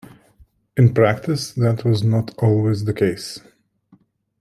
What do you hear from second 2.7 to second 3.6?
the case.